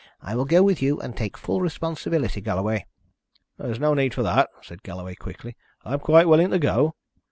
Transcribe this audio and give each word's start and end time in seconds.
I 0.19 0.35
will 0.35 0.45
go 0.45 0.63
with 0.63 0.81
you 0.81 0.99
and 0.99 1.15
take 1.15 1.37
full 1.37 1.61
responsibility, 1.61 2.41
Galloway." 2.41 2.87
"There 3.59 3.69
is 3.69 3.79
no 3.79 3.93
need 3.93 4.15
for 4.15 4.23
that," 4.23 4.49
said 4.63 4.81
Galloway 4.81 5.13
quickly. 5.13 5.55
"I 5.85 5.93
am 5.93 5.99
quite 5.99 6.27
willing 6.27 6.49
to 6.49 6.57
go." 6.57 6.95